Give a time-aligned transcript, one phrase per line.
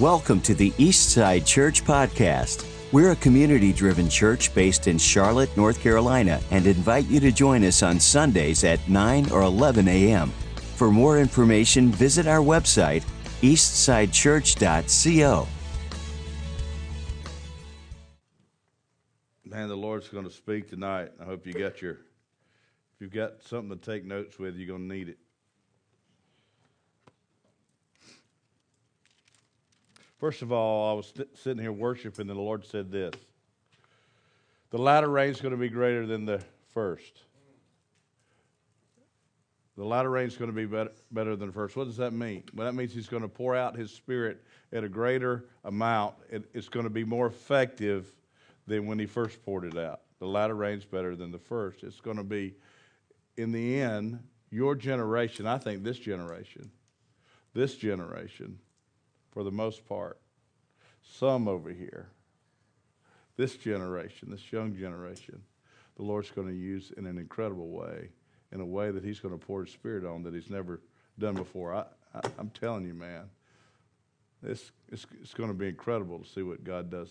[0.00, 2.66] Welcome to the Eastside Church Podcast.
[2.92, 7.64] We're a community driven church based in Charlotte, North Carolina, and invite you to join
[7.64, 10.28] us on Sundays at 9 or 11 a.m.
[10.74, 13.04] For more information, visit our website,
[13.40, 15.48] eastsidechurch.co.
[19.46, 21.12] Man, the Lord's going to speak tonight.
[21.18, 24.90] I hope you got your, if you've got something to take notes with, you're going
[24.90, 25.16] to need it.
[30.18, 33.12] First of all, I was sitting here worshiping, and the Lord said this
[34.70, 36.42] The latter rain is going to be greater than the
[36.72, 37.22] first.
[39.76, 41.76] The latter rain is going to be better, better than the first.
[41.76, 42.44] What does that mean?
[42.54, 44.42] Well, that means He's going to pour out His Spirit
[44.72, 46.14] at a greater amount.
[46.30, 48.06] It, it's going to be more effective
[48.66, 50.00] than when He first poured it out.
[50.18, 51.82] The latter rain is better than the first.
[51.82, 52.54] It's going to be,
[53.36, 54.18] in the end,
[54.50, 56.70] your generation, I think this generation,
[57.52, 58.58] this generation,
[59.36, 60.18] for the most part.
[61.02, 62.08] Some over here,
[63.36, 65.42] this generation, this young generation,
[65.98, 68.08] the Lord's going to use in an incredible way,
[68.50, 70.80] in a way that He's going to pour His Spirit on that He's never
[71.18, 71.74] done before.
[71.74, 73.28] I, I, am telling you, man,
[74.42, 77.10] it's, it's, it's going to be incredible to see what God does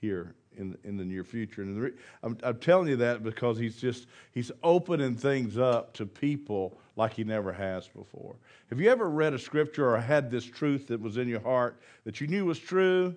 [0.00, 1.62] here in in the near future.
[1.62, 6.06] And re- I'm, I'm telling you that because he's just he's opening things up to
[6.06, 8.36] people like he never has before.
[8.70, 11.80] Have you ever read a scripture or had this truth that was in your heart
[12.04, 13.14] that you knew was true?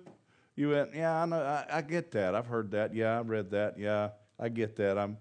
[0.56, 2.34] You went, yeah, I know, I, I get that.
[2.34, 2.92] I've heard that.
[2.92, 3.78] Yeah, I read that.
[3.78, 4.98] Yeah, I get that.
[4.98, 5.16] I'm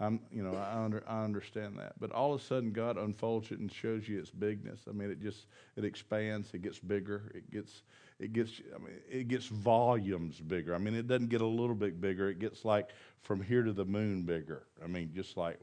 [0.00, 1.92] I'm, you know, I, under, I understand that.
[2.00, 4.80] But all of a sudden, God unfolds it and shows you its bigness.
[4.88, 6.54] I mean, it just it expands.
[6.54, 7.30] It gets bigger.
[7.34, 7.82] It gets
[8.20, 10.74] it gets I mean it gets volumes bigger.
[10.74, 12.28] I mean, it doesn't get a little bit bigger.
[12.28, 12.90] It gets like
[13.22, 14.64] from here to the moon bigger.
[14.84, 15.58] I mean, just like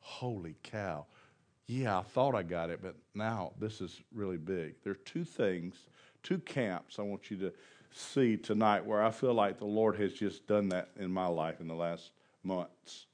[0.00, 1.06] holy cow.
[1.66, 4.74] Yeah, I thought I got it, but now this is really big.
[4.84, 5.86] There are two things,
[6.22, 7.52] two camps I want you to
[7.90, 11.60] see tonight where I feel like the Lord has just done that in my life
[11.60, 12.10] in the last
[12.42, 13.06] months.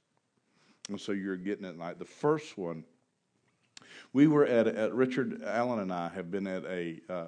[0.89, 1.97] And so you're getting it tonight.
[1.97, 2.83] The first one,
[4.11, 7.27] we were at, at Richard Allen and I have been at a uh,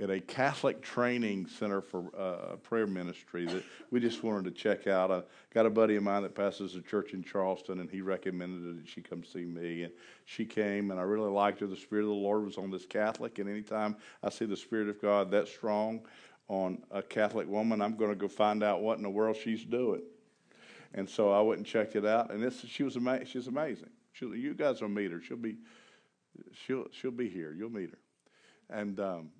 [0.00, 4.86] at a Catholic training center for uh, prayer ministry that we just wanted to check
[4.86, 5.10] out.
[5.10, 5.22] I
[5.52, 8.88] got a buddy of mine that pastors a church in Charleston, and he recommended that
[8.88, 9.82] she come see me.
[9.82, 9.92] And
[10.24, 11.66] she came, and I really liked her.
[11.66, 14.88] The Spirit of the Lord was on this Catholic, and anytime I see the Spirit
[14.88, 16.00] of God that strong
[16.48, 19.64] on a Catholic woman, I'm going to go find out what in the world she's
[19.64, 20.02] doing.
[20.94, 23.90] And so I went and checked it out, and this she was ama- she's amazing.
[24.12, 25.20] She'll, you guys will meet her.
[25.20, 25.58] She'll be
[26.52, 27.52] she'll she'll be here.
[27.52, 27.98] You'll meet her.
[28.76, 29.30] And um,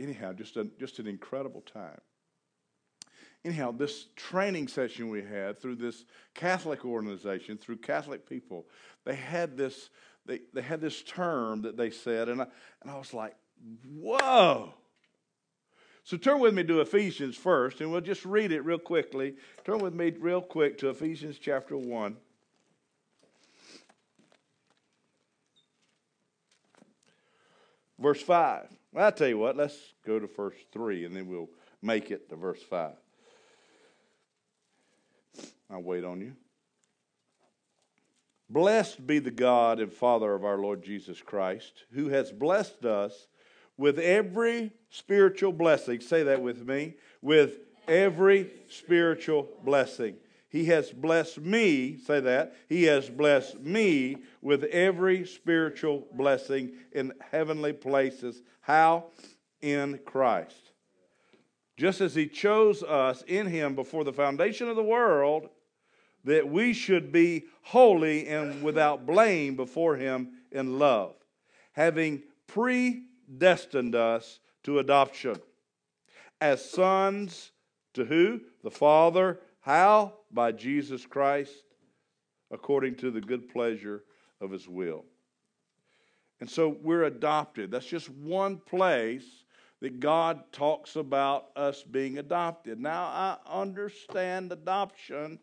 [0.00, 2.00] anyhow, just a, just an incredible time.
[3.44, 8.66] Anyhow, this training session we had through this Catholic organization, through Catholic people,
[9.04, 9.90] they had this
[10.26, 12.46] they, they had this term that they said, and I,
[12.82, 13.34] and I was like,
[13.84, 14.74] whoa.
[16.04, 19.34] So turn with me to Ephesians first, and we'll just read it real quickly.
[19.64, 22.16] Turn with me real quick to Ephesians chapter 1.
[27.98, 28.79] Verse 5.
[28.92, 32.28] Well, I'll tell you what, let's go to verse 3, and then we'll make it
[32.30, 32.92] to verse 5.
[35.70, 36.34] I'll wait on you.
[38.48, 43.28] Blessed be the God and Father of our Lord Jesus Christ, who has blessed us
[43.76, 46.00] with every spiritual blessing.
[46.00, 46.94] Say that with me.
[47.22, 50.16] With every spiritual blessing.
[50.50, 52.56] He has blessed me, say that.
[52.68, 58.42] He has blessed me with every spiritual blessing in heavenly places.
[58.60, 59.06] How?
[59.62, 60.72] In Christ.
[61.76, 65.48] Just as He chose us in Him before the foundation of the world,
[66.24, 71.14] that we should be holy and without blame before Him in love,
[71.72, 75.36] having predestined us to adoption
[76.40, 77.52] as sons
[77.94, 78.40] to who?
[78.64, 79.40] The Father.
[79.60, 80.14] How?
[80.30, 81.52] By Jesus Christ,
[82.50, 84.04] according to the good pleasure
[84.40, 85.04] of His will.
[86.40, 87.70] And so we're adopted.
[87.70, 89.24] That's just one place
[89.80, 92.80] that God talks about us being adopted.
[92.80, 95.38] Now, I understand adoption,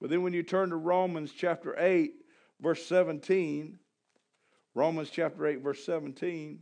[0.00, 2.12] but then when you turn to Romans chapter 8,
[2.60, 3.78] verse 17,
[4.74, 6.60] Romans chapter 8, verse 17,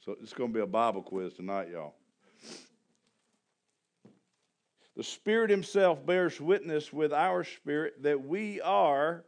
[0.00, 1.94] so it's going to be a Bible quiz tonight, y'all.
[4.96, 9.24] The Spirit Himself bears witness with our spirit that we are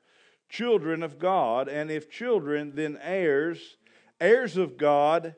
[0.49, 3.77] children of God, and if children, then heirs,
[4.21, 5.35] heirs of God,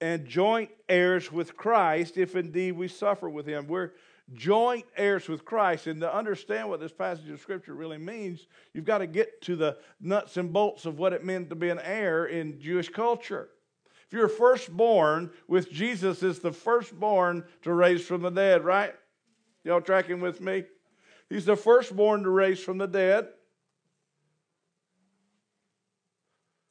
[0.00, 3.68] and joint heirs with Christ, if indeed we suffer with Him.
[3.68, 3.92] We're
[4.34, 5.86] joint heirs with Christ.
[5.86, 9.56] And to understand what this passage of Scripture really means, you've got to get to
[9.56, 13.48] the nuts and bolts of what it meant to be an heir in Jewish culture.
[14.06, 18.94] If you're firstborn with Jesus, is the firstborn to raise from the dead, right?
[19.68, 20.64] Y'all tracking with me?
[21.28, 23.28] He's the firstborn to raise from the dead.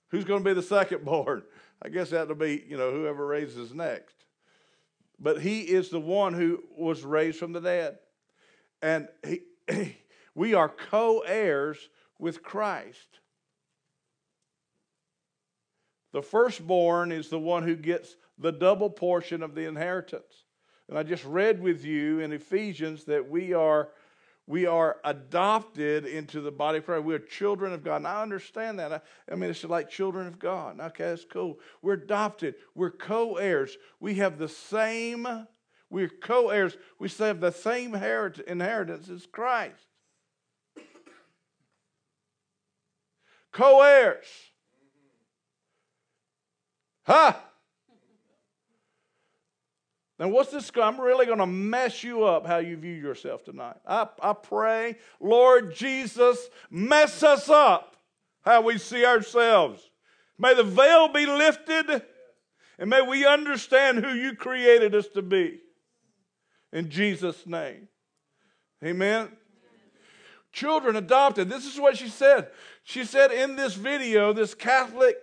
[0.09, 1.44] Who's going to be the secondborn?
[1.83, 4.15] I guess that'll be, you know, whoever raises next.
[5.19, 7.99] But he is the one who was raised from the dead.
[8.81, 9.44] And he,
[10.33, 11.77] we are co heirs
[12.17, 13.19] with Christ.
[16.13, 20.46] The firstborn is the one who gets the double portion of the inheritance.
[20.89, 23.89] And I just read with you in Ephesians that we are
[24.50, 27.04] we are adopted into the body of Christ.
[27.04, 27.98] We are children of God.
[27.98, 28.94] And I understand that.
[28.94, 30.80] I, I, mean, it's like children of God.
[30.80, 31.60] Okay, that's cool.
[31.81, 32.56] We're adopted.
[32.74, 33.78] We're co heirs.
[34.00, 35.28] We have the same,
[35.89, 36.78] we're co heirs.
[36.98, 39.86] We have the same inheritance as Christ.
[43.51, 44.28] Co heirs.
[47.06, 47.33] Huh?
[50.19, 50.72] Now, what's this?
[50.75, 53.78] I'm really going to mess you up how you view yourself tonight.
[53.86, 57.96] I, I pray, Lord Jesus, mess us up
[58.42, 59.92] how we see ourselves.
[60.40, 62.02] May the veil be lifted
[62.80, 65.60] and may we understand who you created us to be.
[66.72, 67.88] In Jesus' name.
[68.84, 69.30] Amen.
[70.52, 71.50] Children adopted.
[71.50, 72.50] This is what she said.
[72.84, 75.18] She said in this video, this Catholic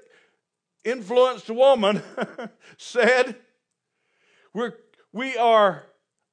[0.85, 2.03] influenced woman
[2.77, 3.37] said,
[4.53, 4.75] we're,
[5.15, 5.85] we are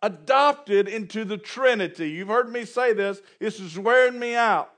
[0.01, 2.10] adopted into the Trinity.
[2.10, 4.74] You've heard me say this, this is wearing me out.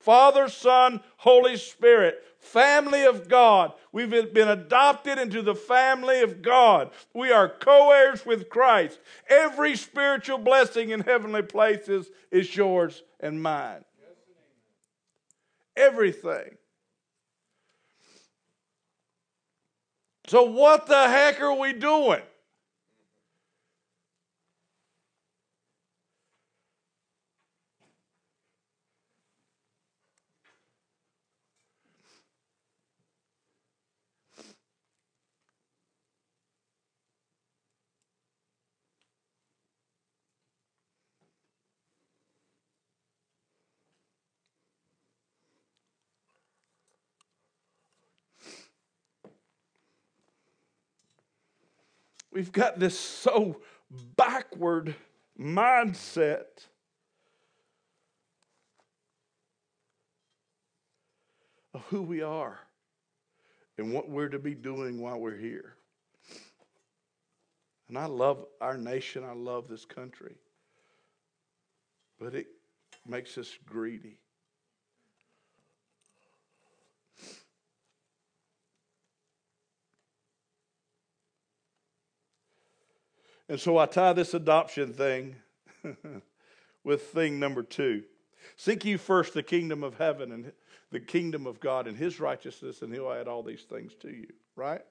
[0.00, 3.72] Father, Son, Holy Spirit, family of God.
[3.92, 6.90] We've been adopted into the family of God.
[7.14, 8.98] We are co heirs with Christ.
[9.28, 13.84] Every spiritual blessing in heavenly places is yours and mine.
[15.76, 16.56] Everything.
[20.26, 22.22] So, what the heck are we doing?
[52.36, 53.62] We've got this so
[54.14, 54.94] backward
[55.40, 56.66] mindset.
[61.72, 62.60] Of who we are
[63.78, 65.76] and what we're to be doing while we're here.
[67.88, 70.34] And I love our nation, I love this country,
[72.20, 72.48] but it
[73.08, 74.18] makes us greedy.
[83.48, 85.36] And so I tie this adoption thing
[86.84, 88.02] with thing number two.
[88.56, 90.52] Seek you first the kingdom of heaven and
[90.90, 94.28] the kingdom of God and his righteousness, and he'll add all these things to you.
[94.56, 94.82] Right?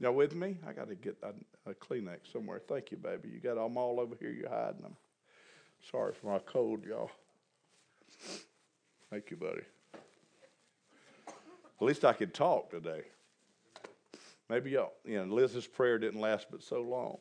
[0.00, 0.56] Y'all with me?
[0.66, 2.60] I got to get a, a, Kleenex somewhere.
[2.66, 3.28] Thank you, baby.
[3.28, 4.30] You got them all over here.
[4.30, 4.96] You're hiding them.
[5.90, 7.10] Sorry for my cold, y'all.
[9.10, 9.62] Thank you, buddy.
[11.26, 13.02] At least I could talk today.
[14.48, 17.18] Maybe y'all, you know, Liz's prayer didn't last but so long.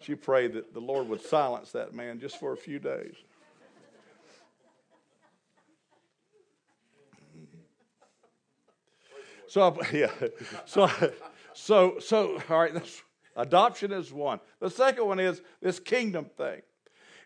[0.00, 3.14] She prayed that the Lord would silence that man just for a few days.
[9.48, 10.10] So yeah,
[10.66, 10.90] so
[11.54, 13.02] so so all right.
[13.34, 14.40] Adoption is one.
[14.60, 16.60] The second one is this kingdom thing,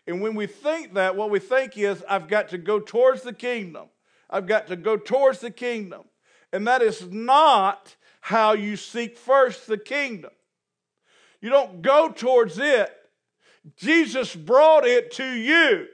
[0.07, 3.33] and when we think that, what we think is I've got to go towards the
[3.33, 3.87] kingdom.
[4.29, 6.03] I've got to go towards the kingdom,
[6.53, 10.31] and that is not how you seek first the kingdom.
[11.43, 12.89] You don't go towards it.
[13.75, 15.87] Jesus brought it to you.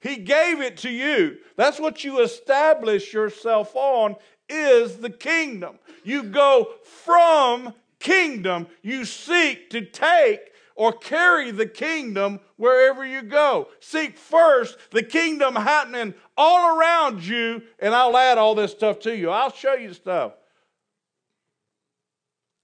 [0.00, 1.36] He gave it to you.
[1.56, 4.16] That's what you establish yourself on
[4.48, 5.78] is the kingdom.
[6.02, 6.68] You go
[7.04, 8.68] from kingdom.
[8.80, 10.40] You seek to take
[10.74, 13.68] or carry the kingdom wherever you go.
[13.80, 19.14] Seek first the kingdom happening all around you, and I'll add all this stuff to
[19.14, 19.28] you.
[19.28, 20.37] I'll show you stuff.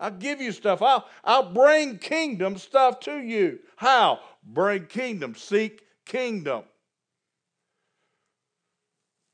[0.05, 0.83] I'll give you stuff.
[0.83, 3.61] I'll, I'll bring kingdom stuff to you.
[3.77, 4.21] How?
[4.45, 5.35] Bring kingdom.
[5.35, 6.65] Seek kingdom.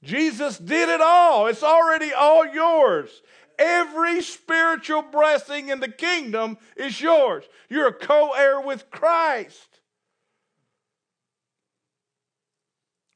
[0.05, 1.49] Jesus did it all.
[1.49, 3.11] It's already all yours.
[3.59, 7.43] Every spiritual blessing in the kingdom is yours.
[7.69, 9.81] You're a co heir with Christ.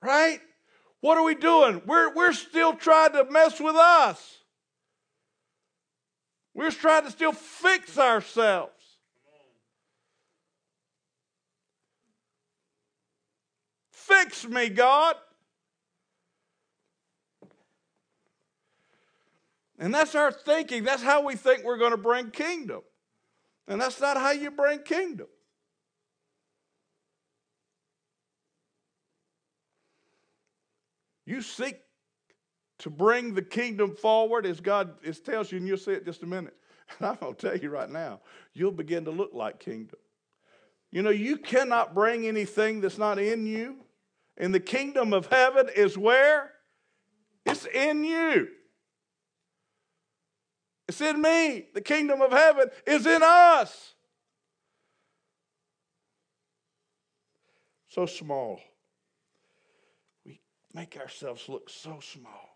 [0.02, 0.40] Right?
[1.02, 1.82] What are we doing?
[1.86, 4.38] We're, we're still trying to mess with us.
[6.54, 8.70] We're trying to still fix ourselves.
[13.90, 15.16] Fix me, God.
[19.78, 20.84] And that's our thinking.
[20.84, 22.82] That's how we think we're going to bring kingdom.
[23.66, 25.26] And that's not how you bring kingdom.
[31.26, 31.83] You seek
[32.84, 36.22] to bring the kingdom forward as God is tells you, and you'll see it just
[36.22, 36.54] a minute.
[36.98, 38.20] And I'm going to tell you right now,
[38.52, 39.98] you'll begin to look like kingdom.
[40.92, 43.76] You know, you cannot bring anything that's not in you.
[44.36, 46.50] And the kingdom of heaven is where?
[47.46, 48.48] It's in you.
[50.86, 51.68] It's in me.
[51.72, 53.94] The kingdom of heaven is in us.
[57.88, 58.60] So small.
[60.26, 60.38] We
[60.74, 62.53] make ourselves look so small.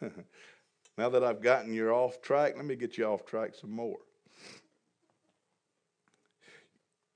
[0.98, 3.98] now that I've gotten you off track, let me get you off track some more.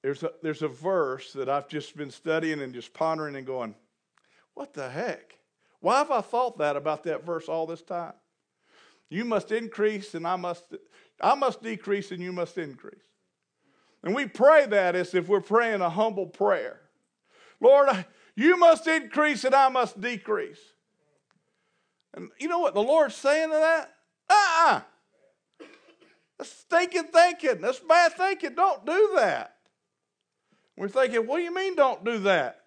[0.03, 3.75] There's a, there's a verse that I've just been studying and just pondering and going,
[4.53, 5.39] what the heck?
[5.81, 8.13] Why have I thought that about that verse all this time?
[9.09, 10.75] You must increase and I must
[11.21, 13.05] I must decrease and you must increase.
[14.03, 16.81] And we pray that as if we're praying a humble prayer.
[17.61, 17.89] Lord,
[18.37, 20.61] you must increase and I must decrease.
[22.15, 23.93] And you know what the Lord's saying to that?
[24.29, 24.81] Uh-uh.
[26.39, 27.61] That's stinking thinking.
[27.61, 28.55] That's bad thinking.
[28.55, 29.57] Don't do that.
[30.77, 32.61] We're thinking, what do you mean don't do that?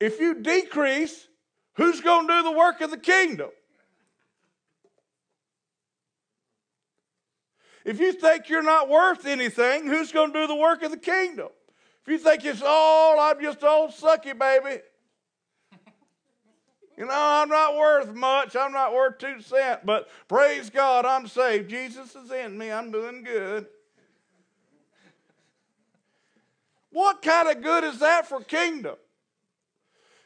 [0.00, 1.26] If you decrease,
[1.74, 3.50] who's going to do the work of the kingdom?
[7.84, 10.98] If you think you're not worth anything, who's going to do the work of the
[10.98, 11.48] kingdom?
[12.08, 14.80] If you think it's all, I'm just old sucky baby.
[16.96, 18.56] You know, I'm not worth much.
[18.56, 21.68] I'm not worth two cents, but praise God, I'm saved.
[21.68, 22.72] Jesus is in me.
[22.72, 23.66] I'm doing good.
[26.92, 28.96] What kind of good is that for kingdom?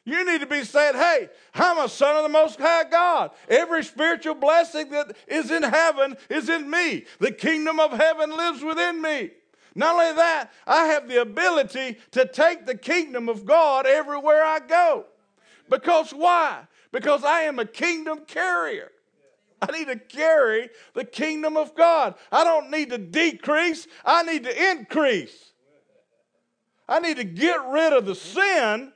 [0.05, 3.33] You need to be saying, hey, I'm a son of the Most High God.
[3.49, 7.07] Every spiritual blessing that is in heaven is in me.
[7.19, 9.33] The kingdom of heaven lives within me.
[9.75, 14.61] Not only that, I have the ability to take the kingdom of God everywhere I
[14.61, 15.07] go.
[15.71, 16.67] Because why?
[16.91, 18.91] Because I am a kingdom carrier.
[19.63, 22.17] I need to carry the kingdom of God.
[22.31, 25.53] I don't need to decrease, I need to increase.
[26.89, 28.93] I need to get rid of the sin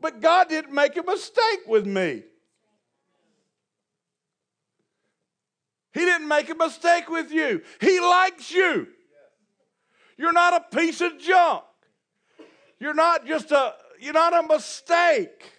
[0.00, 2.22] but God didn't make a mistake with me.
[5.92, 7.62] He didn't make a mistake with you.
[7.80, 8.88] He likes you.
[10.16, 11.64] You're not a piece of junk.
[12.78, 15.52] You're not just a you're not a mistake.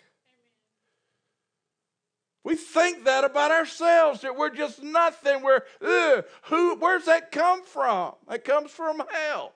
[2.44, 5.42] We think that about ourselves that we're just nothing.
[5.42, 8.14] We're ugh, who where's that come from?
[8.28, 9.54] That comes from hell.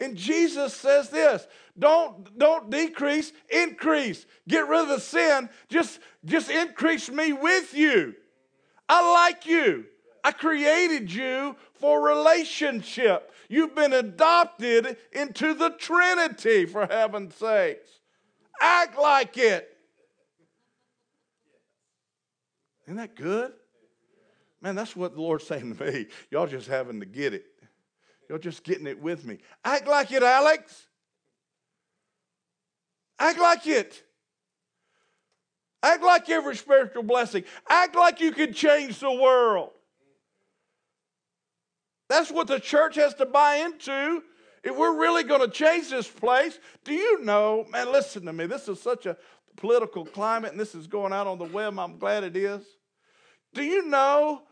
[0.00, 1.46] And Jesus says this
[1.78, 4.26] don't, don't decrease, increase.
[4.48, 5.48] Get rid of the sin.
[5.68, 8.14] Just, just increase me with you.
[8.88, 9.86] I like you.
[10.22, 13.32] I created you for relationship.
[13.48, 17.88] You've been adopted into the Trinity, for heaven's sakes.
[18.60, 19.68] Act like it.
[22.86, 23.52] Isn't that good?
[24.60, 26.06] Man, that's what the Lord's saying to me.
[26.30, 27.44] Y'all just having to get it.
[28.28, 29.38] Y'all just getting it with me.
[29.64, 30.86] Act like it, Alex.
[33.18, 34.02] Act like it.
[35.82, 37.44] Act like every spiritual blessing.
[37.68, 39.70] Act like you can change the world.
[42.08, 44.22] That's what the church has to buy into.
[44.62, 48.46] If we're really going to change this place, do you know, man, listen to me.
[48.46, 49.16] This is such a
[49.56, 51.78] political climate, and this is going out on the web.
[51.78, 52.64] I'm glad it is.
[53.54, 54.42] Do you know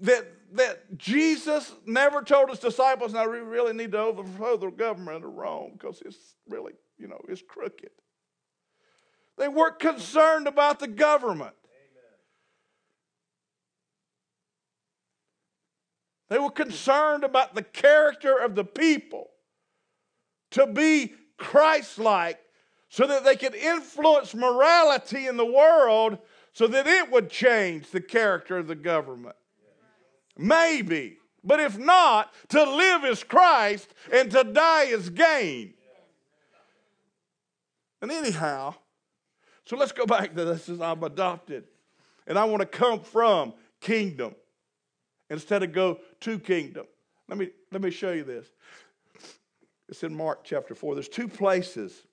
[0.00, 5.24] that that Jesus never told his disciples, now we really need to overthrow the government
[5.24, 7.90] of Rome because it's really, you know, it's crooked.
[9.38, 11.54] They weren't concerned about the government.
[16.28, 19.30] They were concerned about the character of the people
[20.52, 22.40] to be Christ like
[22.88, 26.18] so that they could influence morality in the world
[26.52, 29.36] so that it would change the character of the government.
[30.38, 31.18] Maybe.
[31.44, 35.74] But if not, to live is Christ and to die is gain.
[38.02, 38.74] And anyhow,
[39.64, 41.64] so let's go back to this I'm adopted.
[42.26, 44.34] And I want to come from kingdom
[45.30, 46.86] instead of go to kingdom.
[47.28, 48.46] Let me, let me show you this.
[49.88, 50.94] It's in Mark chapter 4.
[50.94, 52.06] There's two places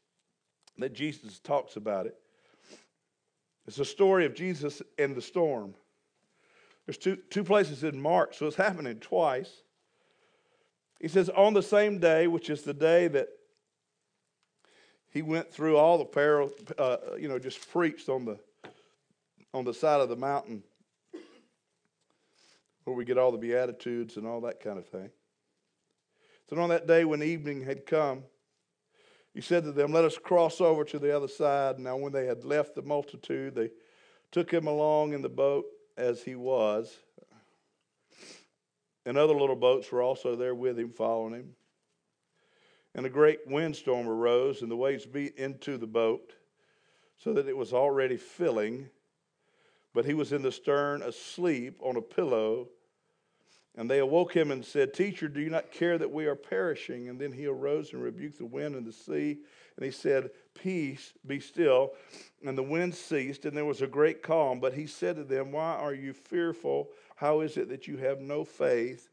[0.78, 2.16] that Jesus talks about it.
[3.68, 5.74] It's a story of Jesus and the storm.
[6.86, 9.62] There's two, two places in Mark, so it's happening twice.
[11.00, 13.30] He says, On the same day, which is the day that
[15.10, 18.40] he went through all the peril, uh, you know, just preached on the
[19.54, 20.64] on the side of the mountain
[22.84, 25.10] where we get all the Beatitudes and all that kind of thing.
[26.50, 28.24] So on that day when evening had come,
[29.34, 31.80] he said to them, Let us cross over to the other side.
[31.80, 33.72] Now, when they had left the multitude, they
[34.32, 35.66] took him along in the boat
[35.98, 36.96] as he was.
[39.06, 41.56] And other little boats were also there with him, following him.
[42.96, 46.34] And a great windstorm arose, and the waves beat into the boat,
[47.18, 48.90] so that it was already filling.
[49.94, 52.70] But he was in the stern, asleep on a pillow.
[53.76, 57.10] And they awoke him and said, Teacher, do you not care that we are perishing?
[57.10, 59.40] And then he arose and rebuked the wind and the sea.
[59.76, 61.94] And he said, Peace, be still.
[62.46, 64.60] And the wind ceased, and there was a great calm.
[64.60, 66.90] But he said to them, Why are you fearful?
[67.16, 69.10] How is it that you have no faith?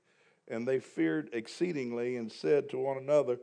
[0.49, 3.39] And they feared exceedingly and said to one another,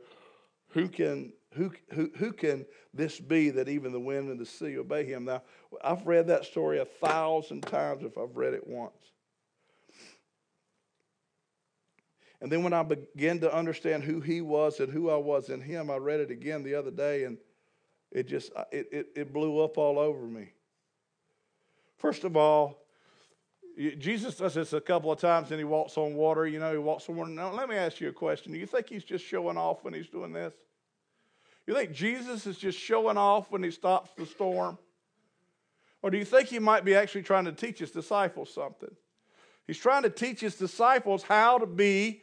[0.68, 4.78] Who can who, who, who can this be that even the wind and the sea
[4.78, 5.24] obey him?
[5.24, 5.42] Now,
[5.82, 8.92] I've read that story a thousand times if I've read it once.
[12.40, 15.60] And then when I began to understand who he was and who I was in
[15.60, 17.36] him, I read it again the other day and
[18.12, 20.52] it just it, it, it blew up all over me.
[21.96, 22.84] First of all,
[23.76, 26.46] Jesus does this a couple of times and he walks on water.
[26.46, 27.30] You know, he walks on water.
[27.30, 28.52] Now, let me ask you a question.
[28.52, 30.54] Do you think he's just showing off when he's doing this?
[31.68, 34.78] You think Jesus is just showing off when he stops the storm?
[36.00, 38.88] Or do you think he might be actually trying to teach his disciples something?
[39.66, 42.22] He's trying to teach his disciples how to be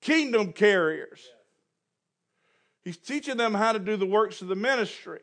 [0.00, 1.20] kingdom carriers.
[2.82, 5.20] He's teaching them how to do the works of the ministry.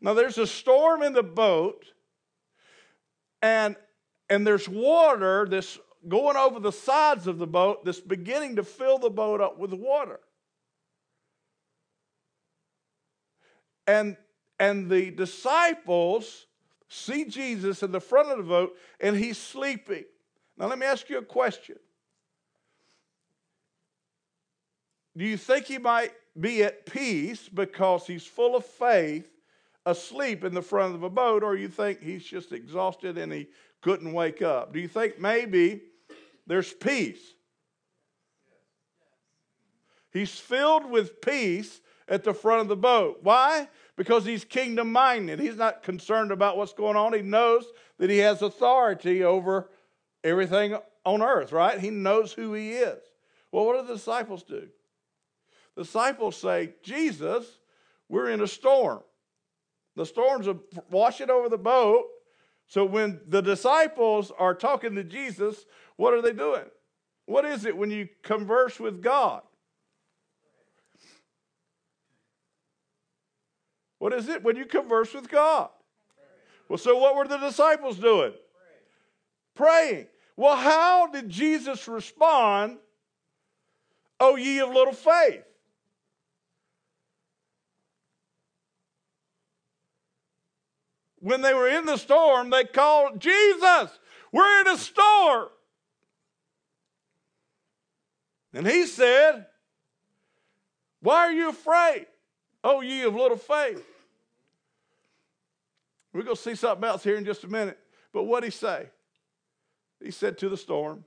[0.00, 1.84] Now there's a storm in the boat,
[3.42, 3.76] and
[4.30, 8.96] and there's water that's going over the sides of the boat that's beginning to fill
[8.96, 10.20] the boat up with water.
[13.86, 14.16] And,
[14.58, 16.46] and the disciples
[16.88, 20.04] see Jesus in the front of the boat and he's sleeping.
[20.56, 21.76] Now, let me ask you a question.
[25.16, 29.28] Do you think he might be at peace because he's full of faith,
[29.84, 33.48] asleep in the front of a boat, or you think he's just exhausted and he
[33.80, 34.72] couldn't wake up?
[34.72, 35.80] Do you think maybe
[36.46, 37.34] there's peace?
[40.12, 43.18] He's filled with peace at the front of the boat.
[43.22, 43.68] Why?
[43.96, 45.38] Because he's kingdom minded.
[45.38, 47.12] He's not concerned about what's going on.
[47.12, 47.64] He knows
[47.98, 49.70] that he has authority over
[50.24, 51.78] everything on earth, right?
[51.78, 53.02] He knows who he is.
[53.50, 54.68] Well, what do the disciples do?
[55.76, 57.46] The disciples say, Jesus,
[58.08, 59.00] we're in a storm.
[59.96, 60.58] The storms are
[60.90, 62.06] washing over the boat.
[62.66, 66.64] So when the disciples are talking to Jesus, what are they doing?
[67.26, 69.42] What is it when you converse with God?
[74.02, 74.42] What is it?
[74.42, 75.68] When you converse with God.
[76.68, 78.32] Well, so what were the disciples doing?
[79.54, 80.08] Praying.
[80.36, 82.78] Well, how did Jesus respond?
[84.18, 85.44] Oh, ye of little faith.
[91.20, 94.00] When they were in the storm, they called, Jesus,
[94.32, 95.46] we're in a storm.
[98.52, 99.46] And he said,
[101.02, 102.08] Why are you afraid?
[102.64, 103.90] Oh, ye of little faith.
[106.12, 107.78] We're going to see something else here in just a minute.
[108.12, 108.90] But what did he say?
[110.02, 111.04] He said to the storm,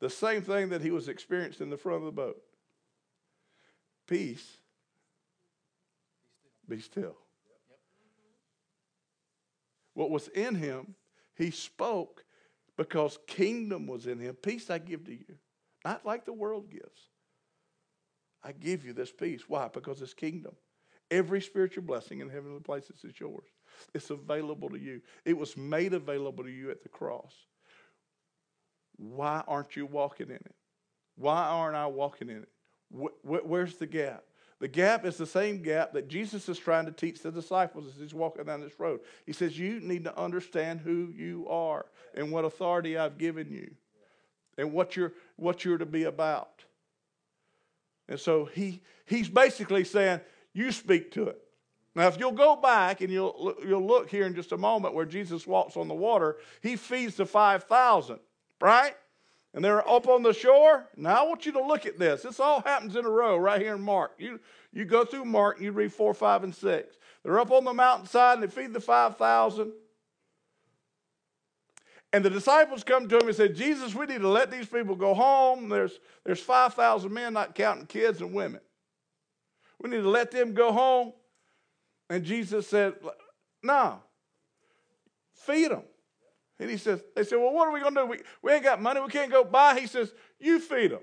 [0.00, 2.36] the same thing that he was experiencing in the front of the boat
[4.06, 4.58] Peace,
[6.68, 7.16] be still.
[9.94, 10.96] What was in him,
[11.36, 12.24] he spoke
[12.76, 14.34] because kingdom was in him.
[14.34, 15.36] Peace I give to you,
[15.84, 17.08] not like the world gives.
[18.42, 19.42] I give you this peace.
[19.46, 19.68] Why?
[19.72, 20.56] Because it's kingdom.
[21.12, 23.44] Every spiritual blessing in heavenly places is yours.
[23.92, 25.02] It's available to you.
[25.26, 27.34] It was made available to you at the cross.
[28.96, 30.54] Why aren't you walking in it?
[31.16, 32.48] Why aren't I walking in it?
[33.22, 34.24] where's the gap?
[34.58, 38.00] The gap is the same gap that Jesus is trying to teach the disciples as
[38.00, 39.00] he's walking down this road.
[39.26, 43.74] He says, You need to understand who you are and what authority I've given you
[44.56, 46.64] and what you're, what you're to be about.
[48.08, 50.20] And so he, he's basically saying,
[50.52, 51.42] you speak to it.
[51.94, 55.04] Now, if you'll go back and you'll, you'll look here in just a moment where
[55.04, 58.18] Jesus walks on the water, he feeds the 5,000,
[58.60, 58.94] right?
[59.52, 60.88] And they're up on the shore.
[60.96, 62.22] Now, I want you to look at this.
[62.22, 64.12] This all happens in a row right here in Mark.
[64.18, 64.40] You,
[64.72, 66.96] you go through Mark and you read 4, 5, and 6.
[67.22, 69.72] They're up on the mountainside and they feed the 5,000.
[72.14, 74.94] And the disciples come to him and say, Jesus, we need to let these people
[74.94, 75.68] go home.
[75.68, 78.60] There's, there's 5,000 men, not counting kids and women.
[79.82, 81.12] We need to let them go home.
[82.08, 82.94] And Jesus said,
[83.62, 84.00] No,
[85.34, 85.82] feed them.
[86.58, 88.06] And he says, They said, Well, what are we going to do?
[88.06, 89.00] We, we ain't got money.
[89.00, 89.80] We can't go buy.
[89.80, 91.00] He says, You feed them.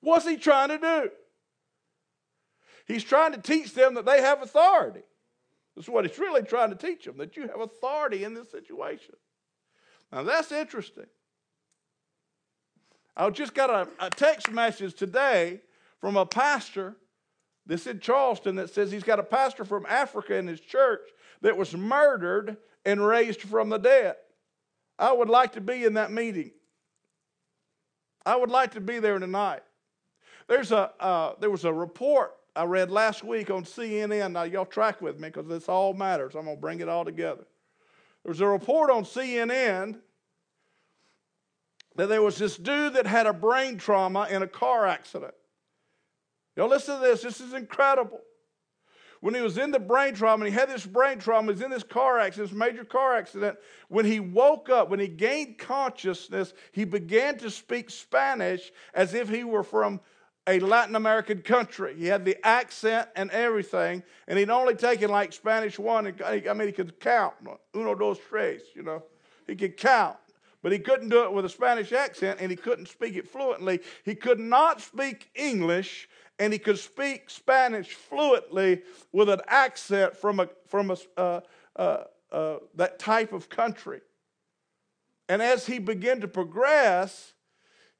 [0.00, 1.10] What's he trying to do?
[2.86, 5.00] He's trying to teach them that they have authority.
[5.74, 9.14] That's what he's really trying to teach them, that you have authority in this situation.
[10.12, 11.06] Now, that's interesting.
[13.16, 15.60] I just got a, a text message today
[16.04, 16.96] from a pastor
[17.64, 21.00] This in Charleston that says he's got a pastor from Africa in his church
[21.40, 24.16] that was murdered and raised from the dead.
[24.98, 26.50] I would like to be in that meeting.
[28.26, 29.62] I would like to be there tonight.
[30.46, 34.32] There's a, uh, there was a report I read last week on CNN.
[34.32, 36.34] Now, y'all track with me because this all matters.
[36.34, 37.46] I'm going to bring it all together.
[38.24, 40.00] There was a report on CNN
[41.96, 45.32] that there was this dude that had a brain trauma in a car accident.
[46.56, 47.22] Y'all listen to this.
[47.22, 48.20] This is incredible.
[49.20, 51.62] When he was in the brain trauma, and he had this brain trauma, he was
[51.62, 53.56] in this car accident, this major car accident.
[53.88, 59.30] When he woke up, when he gained consciousness, he began to speak Spanish as if
[59.30, 60.00] he were from
[60.46, 61.94] a Latin American country.
[61.96, 66.14] He had the accent and everything, and he'd only taken like Spanish one.
[66.22, 67.32] I mean, he could count
[67.74, 68.60] uno, dos, tres.
[68.74, 69.04] You know,
[69.46, 70.18] he could count,
[70.62, 73.80] but he couldn't do it with a Spanish accent, and he couldn't speak it fluently.
[74.04, 80.40] He could not speak English, and he could speak Spanish fluently with an accent from
[80.40, 81.40] a from a uh,
[81.76, 84.00] uh, uh, that type of country.
[85.28, 87.34] And as he began to progress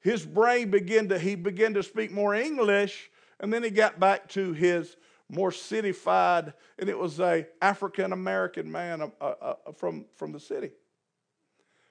[0.05, 4.29] his brain began to, he began to speak more English, and then he got back
[4.29, 4.97] to his
[5.29, 10.39] more cityfied, and it was a African American man uh, uh, uh, from, from the
[10.39, 10.69] city.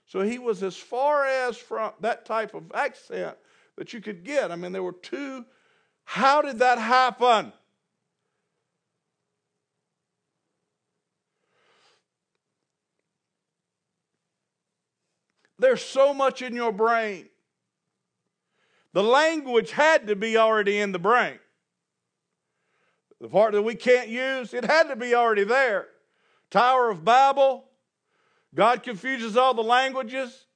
[0.07, 3.37] So he was as far as from that type of accent
[3.77, 4.53] that you could get.
[4.53, 5.45] I mean, there were two.
[6.05, 7.53] How did that happen?
[15.59, 17.29] There's so much in your brain
[18.95, 21.41] the language had to be already in the brain.
[23.21, 25.89] The part that we can't use, it had to be already there.
[26.49, 27.65] Tower of Babel,
[28.55, 30.47] God confuses all the languages.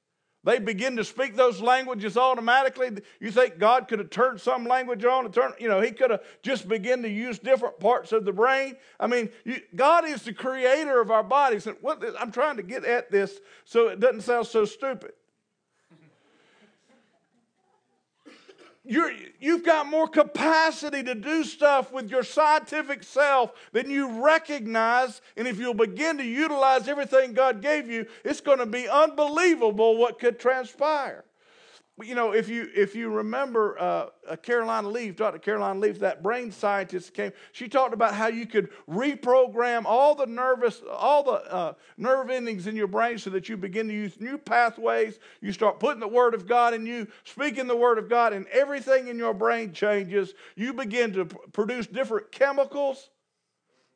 [0.43, 2.91] They begin to speak those languages automatically.
[3.19, 6.11] You think God could have turned some language on and turn, you know, He could
[6.11, 8.77] have just begin to use different parts of the brain.
[8.99, 11.67] I mean, you, God is the creator of our bodies.
[11.67, 15.11] And what, I'm trying to get at this so it doesn't sound so stupid.
[18.89, 25.21] You're, you've got more capacity to do stuff with your scientific self than you recognize.
[25.37, 29.95] And if you'll begin to utilize everything God gave you, it's going to be unbelievable
[29.95, 31.23] what could transpire
[32.03, 35.39] you know, if you if you remember uh, Caroline Leaf, Dr.
[35.39, 37.31] Caroline Leaf, that brain scientist came.
[37.51, 42.67] She talked about how you could reprogram all the nervous, all the uh, nerve endings
[42.67, 45.19] in your brain, so that you begin to use new pathways.
[45.41, 48.47] You start putting the Word of God in you, speaking the Word of God, and
[48.47, 50.33] everything in your brain changes.
[50.55, 53.09] You begin to p- produce different chemicals,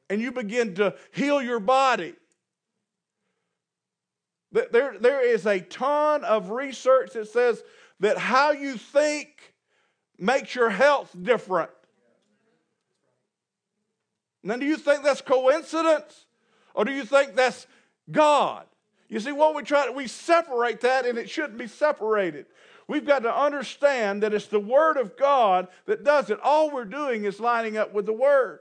[0.09, 2.15] and you begin to heal your body.
[4.53, 7.63] There, there is a ton of research that says
[7.99, 9.53] that how you think
[10.17, 11.71] makes your health different.
[14.43, 16.25] Now, do you think that's coincidence?
[16.73, 17.67] Or do you think that's
[18.11, 18.65] God?
[19.07, 22.47] You see, what we try to, we separate that and it shouldn't be separated.
[22.87, 26.39] We've got to understand that it's the Word of God that does it.
[26.43, 28.59] All we're doing is lining up with the Word.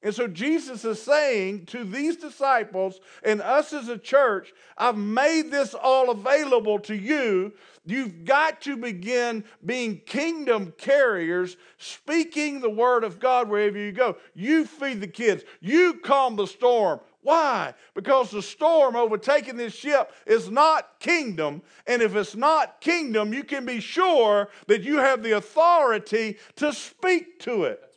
[0.00, 5.50] And so Jesus is saying to these disciples and us as a church, I've made
[5.50, 7.52] this all available to you.
[7.84, 14.18] You've got to begin being kingdom carriers, speaking the word of God wherever you go.
[14.34, 17.00] You feed the kids, you calm the storm.
[17.22, 17.74] Why?
[17.94, 21.62] Because the storm overtaking this ship is not kingdom.
[21.88, 26.72] And if it's not kingdom, you can be sure that you have the authority to
[26.72, 27.87] speak to it.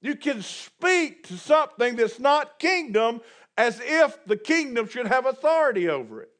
[0.00, 3.20] You can speak to something that's not kingdom
[3.56, 6.30] as if the kingdom should have authority over it.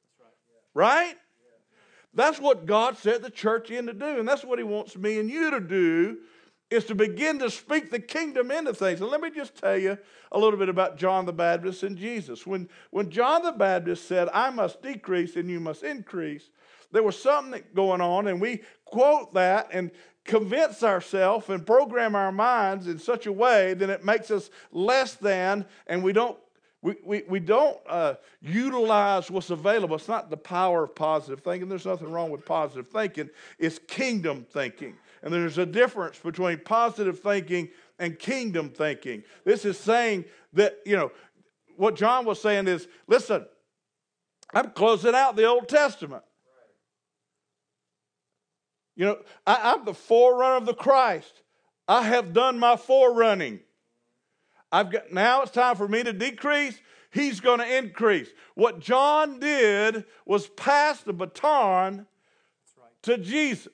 [0.75, 1.15] Right?
[2.15, 5.19] That's what God set the church in to do, and that's what He wants me
[5.19, 6.19] and you to do
[6.71, 9.01] is to begin to speak the kingdom into things.
[9.01, 9.97] And let me just tell you
[10.33, 12.45] a little bit about John the Baptist and Jesus.
[12.47, 16.51] When, when John the Baptist said, I must decrease and you must increase,
[16.91, 19.91] there was something going on, and we quote that, and
[20.27, 25.15] convince ourselves and program our minds in such a way that it makes us less
[25.15, 26.39] than, and we don't
[26.83, 29.97] we, we, we don't uh, utilize what's available.
[29.97, 31.69] It's not the power of positive thinking.
[31.69, 33.29] There's nothing wrong with positive thinking.
[33.59, 34.95] It's kingdom thinking.
[35.23, 39.25] And there's a difference between positive thinking and kingdom thinking.
[39.45, 41.11] This is saying that, you know,
[41.77, 43.45] what John was saying is listen,
[44.55, 46.23] I'm closing out the Old Testament.
[48.97, 51.43] You know, I, am the forerunner of the Christ.
[51.87, 53.61] I have done my forerunning.
[54.73, 56.79] I've got now it's time for me to decrease.
[57.13, 58.29] He's going to increase.
[58.55, 62.07] What John did was pass the baton
[62.79, 63.03] right.
[63.03, 63.73] to Jesus.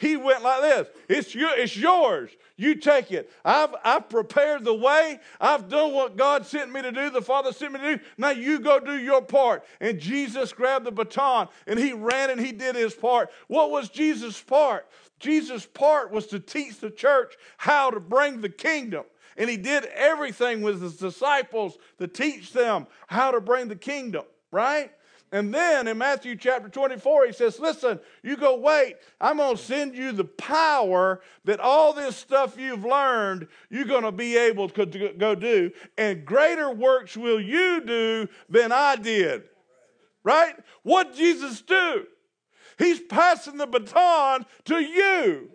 [0.00, 2.30] He went like this it's, your, it's yours.
[2.56, 3.30] You take it.
[3.44, 5.20] I've, I've prepared the way.
[5.40, 8.02] I've done what God sent me to do, the Father sent me to do.
[8.16, 9.64] Now you go do your part.
[9.80, 13.30] And Jesus grabbed the baton and he ran and he did his part.
[13.48, 14.86] What was Jesus' part?
[15.18, 19.04] Jesus' part was to teach the church how to bring the kingdom.
[19.36, 24.24] And he did everything with his disciples to teach them how to bring the kingdom,
[24.50, 24.92] right?
[25.32, 28.96] And then in Matthew chapter 24, he says, Listen, you go wait.
[29.20, 34.02] I'm going to send you the power that all this stuff you've learned, you're going
[34.02, 35.70] to be able to go do.
[35.96, 39.44] And greater works will you do than I did.
[40.24, 40.54] Right?
[40.82, 42.06] What Jesus do?
[42.76, 45.50] He's passing the baton to you.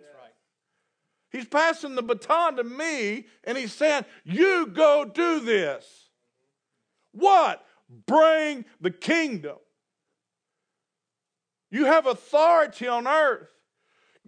[1.30, 6.08] He's passing the baton to me and he's saying, You go do this.
[7.12, 7.62] What?
[8.06, 9.56] Bring the kingdom.
[11.70, 13.48] You have authority on earth.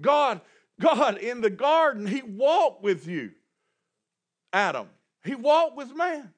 [0.00, 0.40] God,
[0.80, 3.32] God in the garden, He walked with you,
[4.52, 4.88] Adam.
[5.24, 6.32] He walked with man.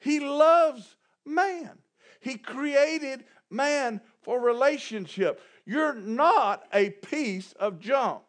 [0.00, 1.78] He loves man.
[2.20, 5.40] He created man for relationship.
[5.64, 8.22] You're not a piece of junk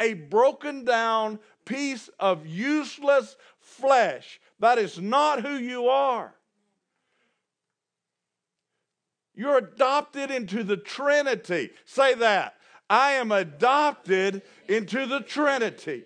[0.00, 4.40] a broken down piece of useless flesh.
[4.60, 6.34] That is not who you are.
[9.36, 11.70] You're adopted into the Trinity.
[11.84, 12.54] Say that.
[12.88, 16.04] I am adopted into the Trinity.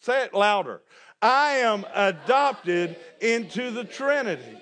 [0.00, 0.82] Say it louder.
[1.22, 4.58] I am adopted into the Trinity.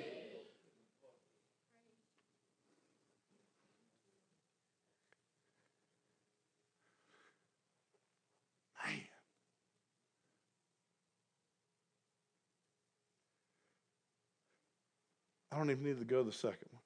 [15.57, 16.83] I don't even need to go to the second one.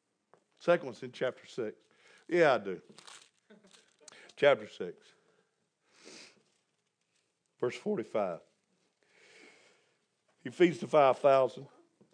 [0.61, 1.76] Second one's in chapter 6.
[2.28, 2.80] Yeah, I do.
[4.37, 4.94] chapter 6,
[7.61, 8.38] verse 45.
[10.44, 11.66] He feeds the 5,000.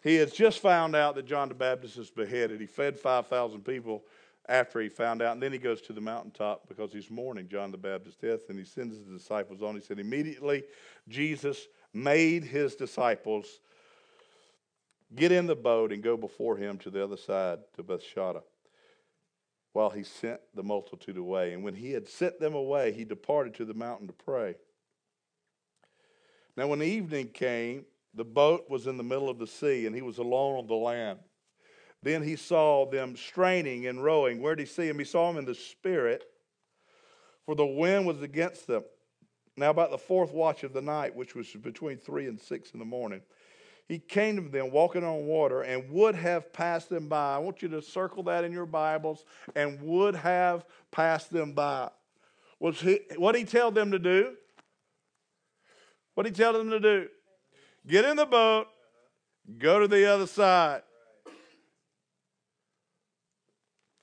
[0.03, 2.59] He has just found out that John the Baptist is beheaded.
[2.59, 4.01] He fed 5,000 people
[4.49, 5.33] after he found out.
[5.33, 8.49] And then he goes to the mountaintop because he's mourning John the Baptist's death.
[8.49, 9.75] And he sends his disciples on.
[9.75, 10.63] He said, Immediately
[11.07, 13.59] Jesus made his disciples
[15.15, 18.43] Get in the boat and go before him to the other side, to Bethsaida,
[19.73, 21.53] while he sent the multitude away.
[21.53, 24.55] And when he had sent them away, he departed to the mountain to pray.
[26.57, 30.01] Now, when evening came, the boat was in the middle of the sea, and he
[30.01, 31.19] was alone on the land.
[32.03, 34.41] Then he saw them straining and rowing.
[34.41, 34.99] Where did he see him?
[34.99, 36.23] He saw him in the spirit,
[37.45, 38.83] for the wind was against them.
[39.55, 42.79] Now, about the fourth watch of the night, which was between three and six in
[42.79, 43.21] the morning,
[43.87, 47.35] he came to them walking on water and would have passed them by.
[47.35, 49.23] I want you to circle that in your Bibles
[49.55, 51.89] and would have passed them by.
[52.59, 54.35] Was he, what he tell them to do?
[56.15, 57.07] What he tell them to do?
[57.85, 58.67] Get in the boat,
[59.57, 60.81] go to the other side.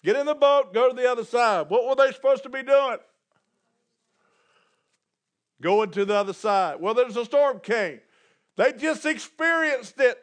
[0.03, 1.69] Get in the boat, go to the other side.
[1.69, 2.99] What were they supposed to be doing?
[5.61, 6.81] Going to the other side.
[6.81, 8.01] Well, there's a storm came.
[8.57, 10.17] They just experienced it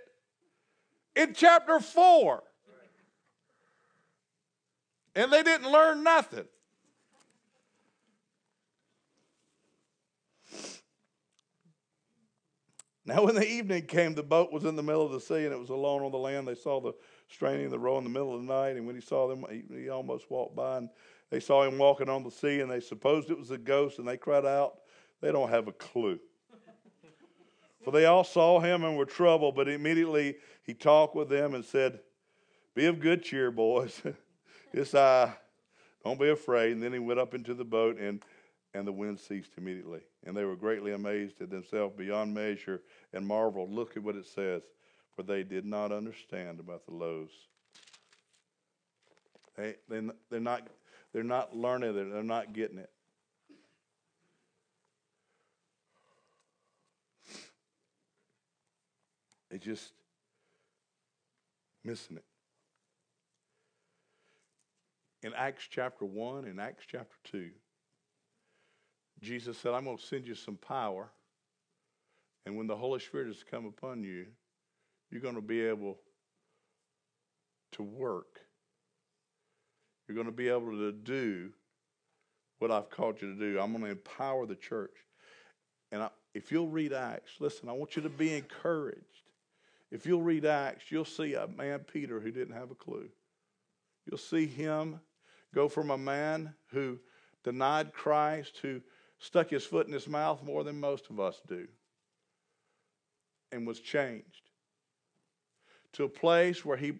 [1.16, 2.44] in chapter 4.
[5.16, 6.46] And they didn't learn nothing.
[13.04, 15.54] Now, when the evening came, the boat was in the middle of the sea and
[15.54, 16.48] it was alone on the land.
[16.48, 16.94] They saw the
[17.28, 18.78] straining of the row in the middle of the night.
[18.78, 20.90] And when he saw them, he, he almost walked by and
[21.30, 24.08] they saw him walking on the sea and they supposed it was a ghost and
[24.08, 24.76] they cried out.
[25.20, 26.20] They don't have a clue.
[27.84, 31.66] For they all saw him and were troubled, but immediately he talked with them and
[31.66, 32.00] said,
[32.76, 34.02] Be of good cheer, boys.
[34.74, 35.34] it's I.
[36.04, 36.74] Don't be afraid.
[36.74, 38.24] And then he went up into the boat, and,
[38.74, 40.02] and the wind ceased immediately.
[40.26, 42.82] And they were greatly amazed at themselves beyond measure
[43.14, 43.72] and marveled.
[43.72, 44.62] Look at what it says.
[45.16, 47.34] For they did not understand about the loaves.
[49.58, 50.68] They, they, they're, not,
[51.14, 52.90] they're not learning it, they're not getting it.
[59.52, 59.92] They just
[61.84, 62.24] missing it.
[65.24, 67.50] In Acts chapter 1 and Acts chapter 2,
[69.22, 71.12] Jesus said, I'm going to send you some power.
[72.46, 74.26] And when the Holy Spirit has come upon you,
[75.12, 76.00] you're going to be able
[77.74, 78.40] to work.
[80.08, 81.52] You're going to be able to do
[82.60, 83.60] what I've called you to do.
[83.60, 84.96] I'm going to empower the church.
[85.92, 89.06] And I, if you'll read Acts, listen, I want you to be encouraged.
[89.92, 93.10] If you'll read Acts, you'll see a man, Peter, who didn't have a clue.
[94.06, 95.02] You'll see him
[95.54, 96.98] go from a man who
[97.44, 98.82] denied Christ, who
[99.20, 101.68] stuck his foot in his mouth more than most of us do,
[103.52, 104.50] and was changed,
[105.94, 106.94] to a place where he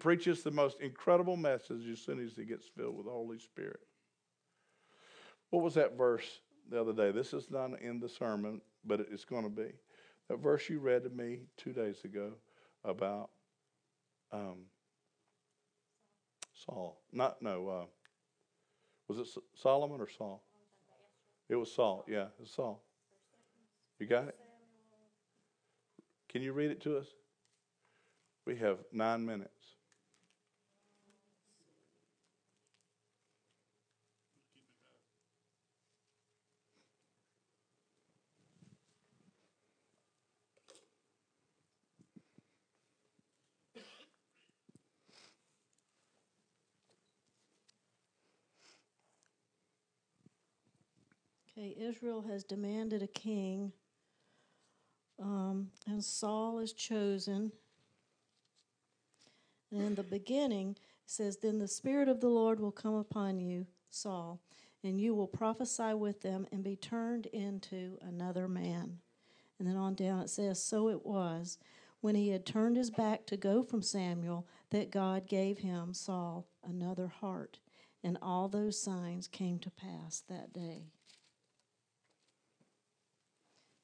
[0.00, 3.80] preaches the most incredible message as soon as he gets filled with the Holy Spirit.
[5.50, 7.12] What was that verse the other day?
[7.12, 9.70] This is not in the sermon, but it's going to be.
[10.28, 12.32] That verse you read to me two days ago
[12.84, 13.30] about
[14.30, 14.66] um,
[16.52, 17.00] Saul.
[17.12, 17.84] Not, no, uh,
[19.08, 20.42] was it Solomon or Saul?
[21.48, 22.82] It was Saul, yeah, it was Saul.
[23.98, 24.36] You got it?
[26.28, 27.06] Can you read it to us?
[28.46, 29.77] We have nine minutes.
[51.68, 53.72] Okay, Israel has demanded a king,
[55.20, 57.52] um, and Saul is chosen.
[59.70, 63.38] And in the beginning, it says, Then the Spirit of the Lord will come upon
[63.38, 64.40] you, Saul,
[64.82, 68.98] and you will prophesy with them and be turned into another man.
[69.58, 71.58] And then on down it says, So it was,
[72.00, 76.46] when he had turned his back to go from Samuel, that God gave him, Saul,
[76.64, 77.58] another heart.
[78.02, 80.92] And all those signs came to pass that day.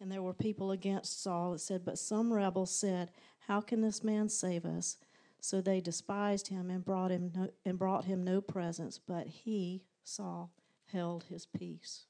[0.01, 1.55] And there were people against Saul.
[1.55, 3.11] It said, But some rebels said,
[3.47, 4.99] How can this man save us?
[5.41, 9.83] So they despised him and brought him no, and brought him no presents, but he,
[10.03, 10.51] Saul,
[10.91, 12.07] held his peace.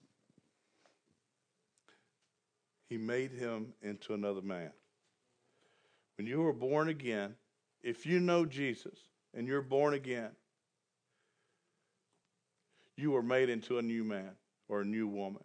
[2.88, 4.70] He made him into another man.
[6.16, 7.34] When you were born again,
[7.82, 8.98] if you know Jesus
[9.34, 10.30] and you're born again,
[12.96, 14.30] you were made into a new man
[14.68, 15.42] or a new woman.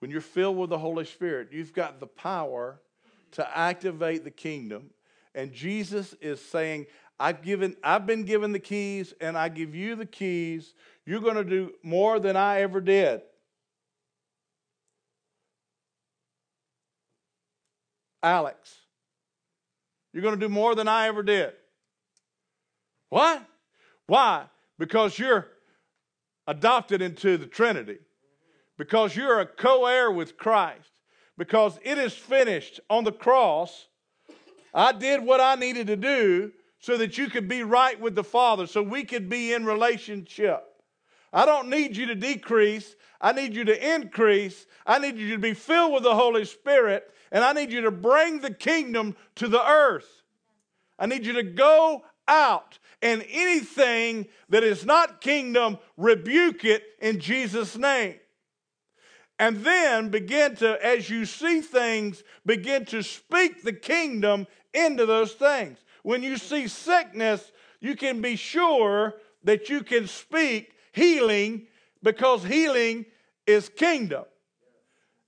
[0.00, 2.80] When you're filled with the Holy Spirit, you've got the power
[3.32, 4.90] to activate the kingdom.
[5.34, 6.86] And Jesus is saying,
[7.20, 10.72] I've given I've been given the keys and I give you the keys.
[11.04, 13.22] You're going to do more than I ever did.
[18.22, 18.74] Alex,
[20.12, 21.52] you're going to do more than I ever did.
[23.10, 23.42] What?
[24.06, 24.46] Why?
[24.78, 25.46] Because you're
[26.46, 27.98] adopted into the Trinity
[28.78, 31.02] because you're a co heir with Christ,
[31.36, 33.88] because it is finished on the cross.
[34.72, 38.24] I did what I needed to do so that you could be right with the
[38.24, 40.64] Father, so we could be in relationship.
[41.32, 42.94] I don't need you to decrease.
[43.20, 44.66] I need you to increase.
[44.86, 47.90] I need you to be filled with the Holy Spirit, and I need you to
[47.90, 50.22] bring the kingdom to the earth.
[50.98, 57.20] I need you to go out and anything that is not kingdom, rebuke it in
[57.20, 58.16] Jesus' name.
[59.38, 65.32] And then begin to, as you see things, begin to speak the kingdom into those
[65.32, 65.78] things.
[66.02, 71.66] When you see sickness, you can be sure that you can speak healing
[72.02, 73.06] because healing
[73.46, 74.24] is kingdom.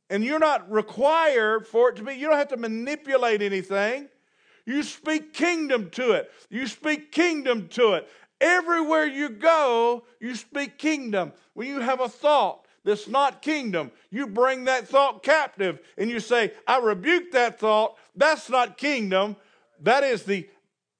[0.09, 4.09] And you're not required for it to be, you don't have to manipulate anything.
[4.66, 6.31] You speak kingdom to it.
[6.51, 8.09] You speak kingdom to it.
[8.40, 11.33] Everywhere you go, you speak kingdom.
[11.55, 16.20] When you have a thought, that's not kingdom, you bring that thought captive and you
[16.20, 17.97] say, I rebuke that thought.
[18.16, 19.37] That's not kingdom.
[19.83, 20.49] That is the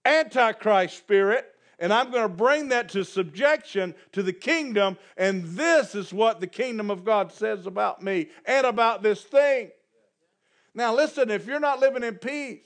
[0.05, 1.47] Antichrist spirit.
[1.79, 4.99] And I'm going to bring that to subjection to the kingdom.
[5.17, 9.71] And this is what the kingdom of God says about me and about this thing.
[10.75, 12.61] Now, listen, if you're not living in peace,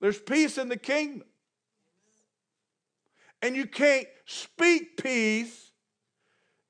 [0.00, 1.27] there's peace in the kingdom.
[3.42, 5.70] And you can't speak peace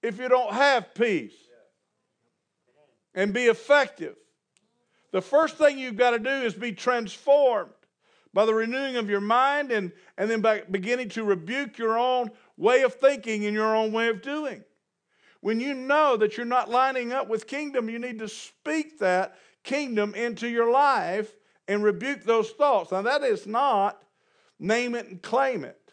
[0.03, 1.35] if you don't have peace
[3.15, 4.17] and be effective.
[5.11, 7.73] The first thing you've got to do is be transformed
[8.35, 12.31] by the renewing of your mind and, and then by beginning to rebuke your own
[12.57, 14.63] way of thinking and your own way of doing.
[15.41, 19.37] When you know that you're not lining up with kingdom, you need to speak that
[19.63, 21.35] kingdom into your life
[21.67, 22.93] and rebuke those thoughts.
[22.93, 24.03] Now, that is not
[24.59, 25.88] name it and claim it.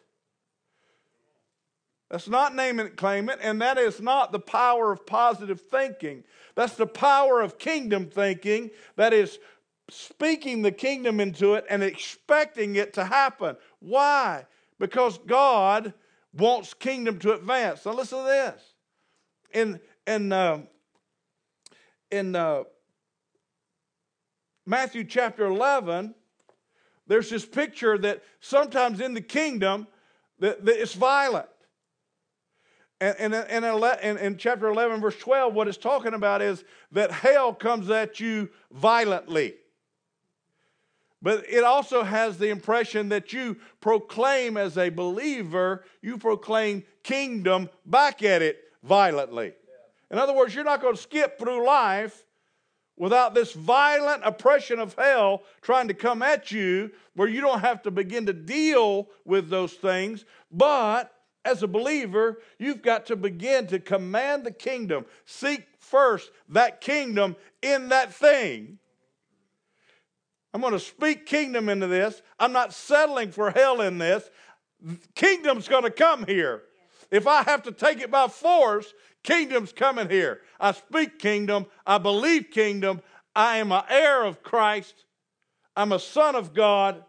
[2.10, 6.24] That's not name it claim it, and that is not the power of positive thinking.
[6.54, 9.40] That's the power of kingdom thinking that is
[9.90, 13.58] speaking the kingdom into it and expecting it to happen.
[13.80, 14.46] Why?
[14.80, 15.94] Because God
[16.34, 17.86] wants kingdom to advance.
[17.86, 18.74] Now listen to this.
[19.52, 20.62] In in uh,
[22.12, 22.64] in uh,
[24.66, 26.14] Matthew chapter eleven,
[27.08, 29.88] there's this picture that sometimes in the kingdom
[30.40, 31.48] that, that it's violent.
[33.02, 37.54] And, and, and, in chapter 11, verse 12, what it's talking about is that hell
[37.54, 39.56] comes at you violently.
[41.22, 47.70] But it also has the impression that you proclaim as a believer, you proclaim kingdom
[47.86, 49.54] back at it violently.
[50.12, 52.26] In other words, you're not going to skip through life
[52.96, 57.82] without this violent oppression of hell trying to come at you where you don't have
[57.82, 60.26] to begin to deal with those things.
[60.52, 61.12] But
[61.46, 65.06] as a believer, you've got to begin to command the kingdom.
[65.26, 68.80] Seek first that kingdom in that thing
[70.56, 72.22] I'm going to speak kingdom into this.
[72.40, 74.24] I'm not settling for hell in this.
[75.14, 76.62] Kingdom's going to come here.
[77.12, 80.40] If I have to take it by force, kingdom's coming here.
[80.58, 81.66] I speak kingdom.
[81.86, 83.02] I believe kingdom.
[83.36, 85.04] I am an heir of Christ.
[85.76, 87.04] I'm a son of God.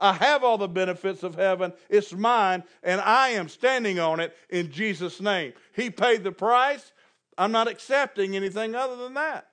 [0.00, 1.72] I have all the benefits of heaven.
[1.90, 5.52] It's mine, and I am standing on it in Jesus' name.
[5.74, 6.92] He paid the price.
[7.36, 9.48] I'm not accepting anything other than that.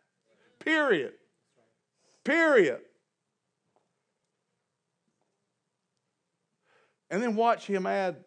[0.60, 1.14] Period.
[2.24, 2.80] Period.
[7.10, 8.18] And then watch him add.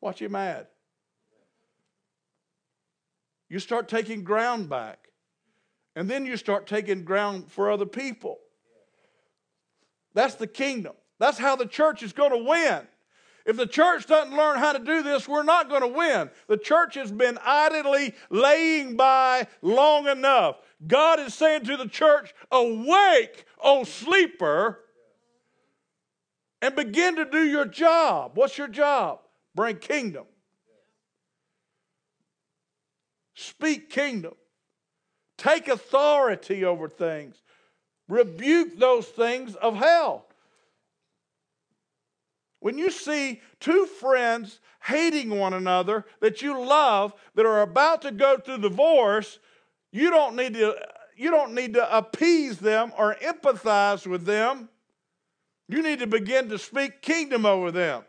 [0.00, 0.66] Watch him add.
[3.48, 4.98] You start taking ground back.
[5.96, 8.38] And then you start taking ground for other people.
[10.12, 10.94] That's the kingdom.
[11.18, 12.86] That's how the church is going to win.
[13.46, 16.30] If the church doesn't learn how to do this, we're not going to win.
[16.48, 20.56] The church has been idly laying by long enough.
[20.86, 24.80] God is saying to the church, Awake, O sleeper,
[26.62, 28.32] and begin to do your job.
[28.34, 29.20] What's your job?
[29.54, 30.24] Bring kingdom.
[33.34, 34.34] Speak kingdom.
[35.36, 37.36] Take authority over things.
[38.08, 40.26] Rebuke those things of hell.
[42.64, 48.10] When you see two friends hating one another that you love that are about to
[48.10, 49.38] go through divorce,
[49.92, 50.74] you don't need to
[51.14, 54.70] you don't need to appease them or empathize with them.
[55.68, 58.02] You need to begin to speak kingdom over them.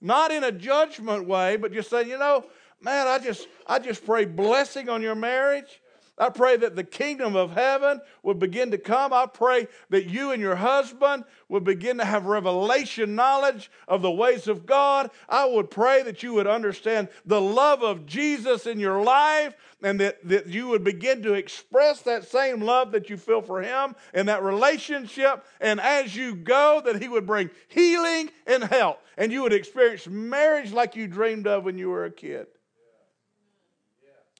[0.00, 2.44] Not in a judgment way, but just saying, you know,
[2.80, 5.80] man, I just I just pray blessing on your marriage.
[6.18, 9.12] I pray that the kingdom of heaven would begin to come.
[9.12, 14.10] I pray that you and your husband would begin to have revelation knowledge of the
[14.10, 15.10] ways of God.
[15.28, 20.00] I would pray that you would understand the love of Jesus in your life and
[20.00, 23.94] that, that you would begin to express that same love that you feel for him
[24.12, 25.44] in that relationship.
[25.60, 28.98] And as you go, that he would bring healing and health.
[29.16, 32.48] And you would experience marriage like you dreamed of when you were a kid.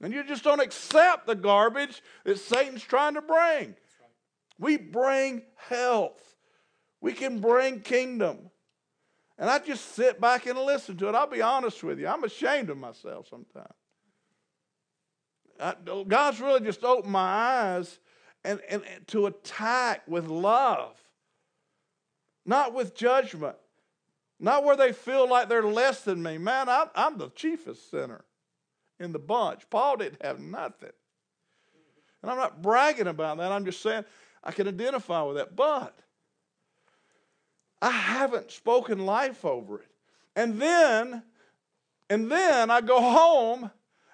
[0.02, 3.74] And you just don't accept the garbage that Satan's trying to bring.
[4.58, 6.36] We bring health,
[7.00, 8.50] we can bring kingdom.
[9.40, 11.14] And I just sit back and listen to it.
[11.14, 13.72] I'll be honest with you, I'm ashamed of myself sometimes.
[15.60, 15.74] I,
[16.06, 17.98] God's really just opened my eyes
[18.44, 20.96] and, and, and to attack with love,
[22.46, 23.56] not with judgment,
[24.40, 26.38] not where they feel like they're less than me.
[26.38, 28.24] Man, I, I'm the chiefest sinner
[29.00, 29.68] in the bunch.
[29.70, 30.90] Paul didn't have nothing.
[32.22, 33.52] And I'm not bragging about that.
[33.52, 34.04] I'm just saying
[34.42, 35.54] I can identify with that.
[35.54, 35.98] But
[37.80, 39.88] I haven't spoken life over it.
[40.34, 41.22] And then,
[42.10, 43.70] and then I go home,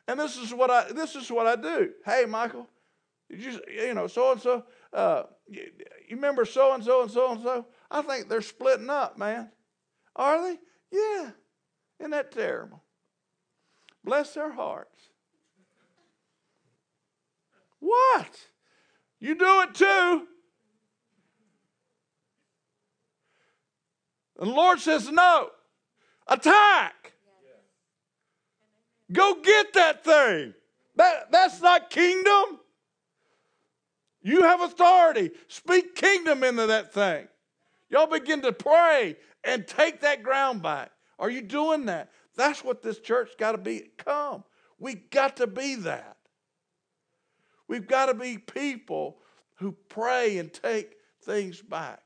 [0.07, 1.93] and this is what I this is what I do.
[2.05, 2.69] Hey, Michael,
[3.31, 4.65] did you you know so and so.
[5.49, 7.67] You remember so and so and so and so?
[7.91, 9.51] I think they're splitting up, man.
[10.15, 10.59] Are they?
[10.93, 11.31] Yeah.
[11.99, 12.84] Isn't that terrible?
[14.05, 15.11] Bless their hearts.
[17.81, 18.31] What?
[19.19, 20.27] You do it too.
[24.39, 25.49] And the Lord says, No,
[26.27, 27.13] attack.
[29.13, 30.55] Go get that thing.
[30.97, 32.61] That, that's not kingdom.
[34.23, 35.31] You have authority.
[35.49, 37.29] Speak kingdom into that thing.
[37.91, 40.91] Y'all begin to pray and take that ground back.
[41.19, 42.11] Are you doing that?
[42.37, 43.91] That's what this church got to be.
[43.97, 44.45] become.
[44.79, 46.17] We got to be that.
[47.69, 49.19] We've got to be people
[49.57, 52.03] who pray and take things back.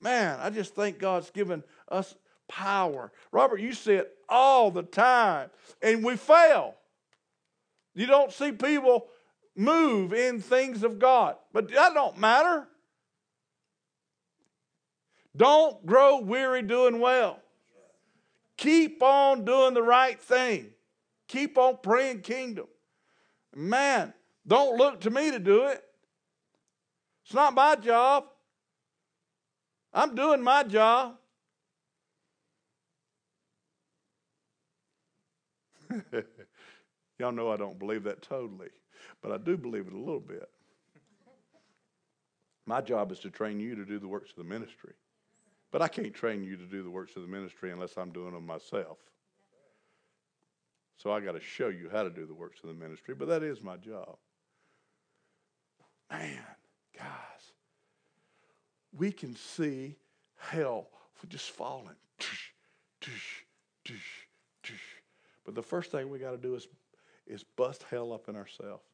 [0.00, 2.14] Man, I just think God's given us
[2.48, 3.12] power.
[3.30, 5.50] Robert, you see it all the time,
[5.80, 6.74] and we fail.
[7.94, 9.06] You don't see people
[9.54, 12.66] move in things of God, but that don't matter.
[15.36, 17.41] Don't grow weary doing well.
[18.56, 20.70] Keep on doing the right thing.
[21.28, 22.66] Keep on praying kingdom.
[23.54, 24.12] Man,
[24.46, 25.82] don't look to me to do it.
[27.24, 28.24] It's not my job.
[29.94, 31.16] I'm doing my job.
[37.18, 38.68] Y'all know I don't believe that totally,
[39.22, 40.48] but I do believe it a little bit.
[42.66, 44.94] My job is to train you to do the works of the ministry.
[45.72, 48.34] But I can't train you to do the works of the ministry unless I'm doing
[48.34, 48.98] them myself.
[50.98, 53.26] So I got to show you how to do the works of the ministry, but
[53.28, 54.16] that is my job.
[56.10, 56.38] Man,
[56.96, 57.52] guys,
[58.92, 59.96] we can see
[60.36, 60.88] hell
[61.28, 61.96] just falling.
[65.44, 66.68] But the first thing we got to do is,
[67.26, 68.84] is bust hell up in ourselves.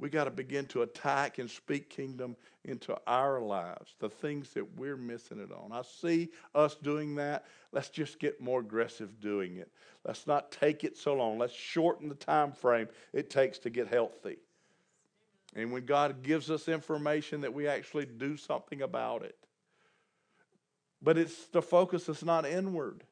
[0.00, 4.78] We got to begin to attack and speak kingdom into our lives, the things that
[4.78, 5.72] we're missing it on.
[5.72, 7.46] I see us doing that.
[7.72, 9.72] Let's just get more aggressive doing it.
[10.04, 11.38] Let's not take it so long.
[11.38, 14.36] Let's shorten the time frame it takes to get healthy.
[15.56, 19.36] And when God gives us information that we actually do something about it.
[21.02, 23.04] But it's the focus is not inward.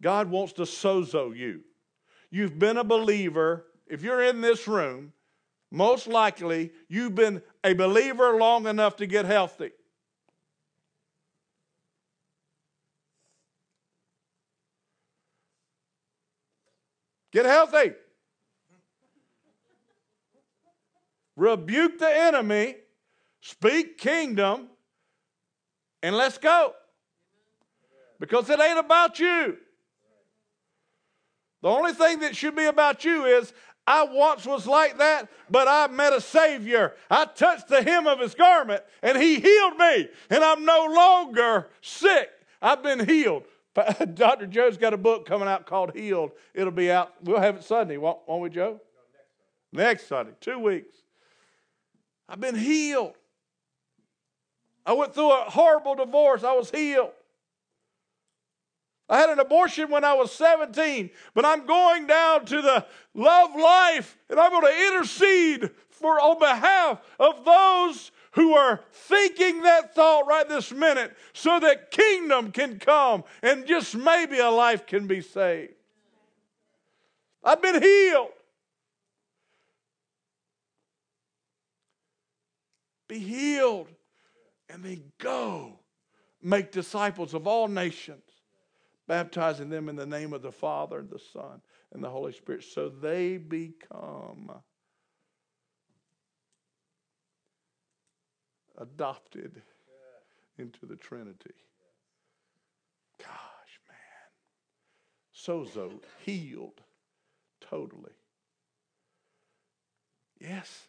[0.00, 1.62] God wants to sozo you.
[2.30, 3.66] You've been a believer.
[3.86, 5.12] If you're in this room,
[5.72, 9.70] most likely you've been a believer long enough to get healthy.
[17.32, 17.92] Get healthy.
[21.36, 22.76] Rebuke the enemy,
[23.40, 24.68] speak kingdom,
[26.02, 26.74] and let's go.
[28.20, 29.56] Because it ain't about you.
[31.62, 33.54] The only thing that should be about you is
[33.86, 36.94] I once was like that, but I met a Savior.
[37.10, 41.68] I touched the hem of His garment, and He healed me, and I'm no longer
[41.80, 42.30] sick.
[42.60, 43.44] I've been healed.
[44.14, 44.46] Dr.
[44.46, 46.32] Joe's got a book coming out called Healed.
[46.54, 47.14] It'll be out.
[47.22, 48.80] We'll have it Sunday, won't, won't we, Joe?
[49.72, 50.32] No, next, Sunday.
[50.32, 50.94] next Sunday, two weeks.
[52.28, 53.14] I've been healed.
[54.84, 56.44] I went through a horrible divorce.
[56.44, 57.12] I was healed.
[59.12, 63.50] I had an abortion when I was 17, but I'm going down to the love
[63.54, 69.94] life and I'm going to intercede for on behalf of those who are thinking that
[69.94, 75.06] thought right this minute so that kingdom can come and just maybe a life can
[75.06, 75.74] be saved.
[77.44, 78.30] I've been healed.
[83.08, 83.88] Be healed
[84.70, 85.80] and then go
[86.42, 88.22] make disciples of all nations
[89.06, 91.60] baptizing them in the name of the Father, and the Son,
[91.92, 94.50] and the Holy Spirit, so they become
[98.78, 99.62] adopted
[100.58, 101.54] into the Trinity.
[103.18, 105.66] Gosh, man.
[105.66, 106.80] Sozo, healed
[107.60, 108.12] totally.
[110.40, 110.88] Yes.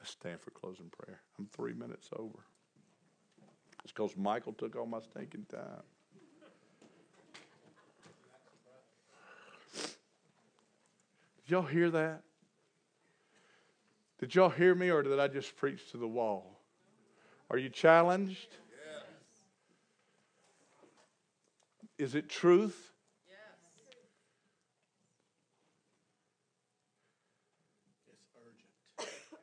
[0.00, 1.20] Let's stand for closing prayer.
[1.38, 2.38] I'm three minutes over.
[3.84, 5.82] It's because Michael took all my stinking time.
[11.46, 12.22] Did y'all hear that?
[14.18, 16.60] Did y'all hear me or did I just preach to the wall?
[17.50, 18.48] Are you challenged?
[18.48, 19.04] Yes.
[21.98, 22.92] Is it truth?
[23.28, 23.36] Yes.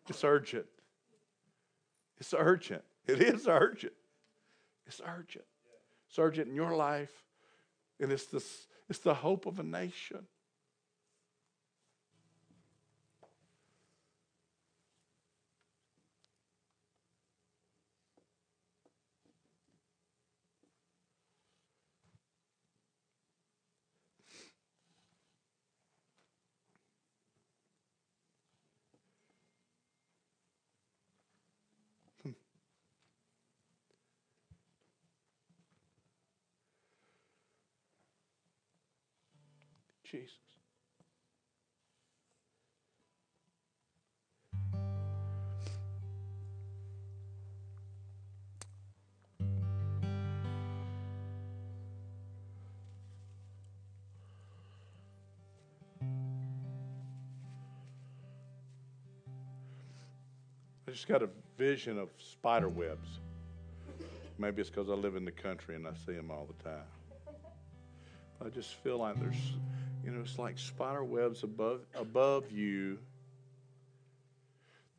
[0.10, 0.66] It's urgent.
[2.20, 2.84] It's urgent.
[3.08, 3.94] It is urgent.
[4.86, 5.46] It's urgent.
[6.08, 7.24] It's urgent Urgent in your life,
[8.00, 8.44] and it's the,
[8.90, 10.28] it's the hope of a nation.
[40.14, 40.38] Jesus.
[60.86, 63.20] I just got a vision of spider webs.
[64.38, 66.84] Maybe it's because I live in the country and I see them all the time.
[68.46, 69.54] I just feel like there's,
[70.04, 73.00] you know, it's like spider webs above above you.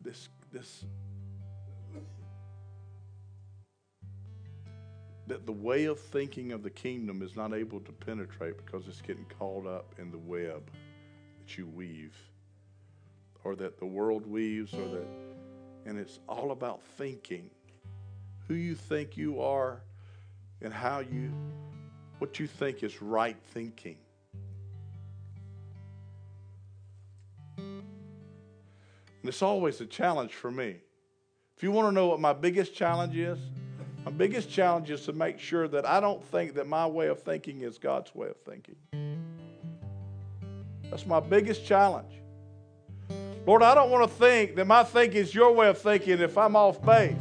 [0.01, 0.85] This this
[5.27, 9.01] that the way of thinking of the kingdom is not able to penetrate because it's
[9.01, 10.71] getting caught up in the web
[11.39, 12.17] that you weave
[13.43, 15.07] or that the world weaves or that
[15.87, 17.51] and it's all about thinking
[18.47, 19.81] who you think you are
[20.61, 21.33] and how you
[22.19, 23.97] what you think is right thinking
[29.29, 30.77] it's always a challenge for me
[31.57, 33.39] if you want to know what my biggest challenge is
[34.05, 37.23] my biggest challenge is to make sure that i don't think that my way of
[37.23, 38.77] thinking is god's way of thinking
[40.91, 42.21] that's my biggest challenge
[43.47, 46.39] Lord, I don't want to think that my thinking is your way of thinking if
[46.39, 47.15] I'm off base.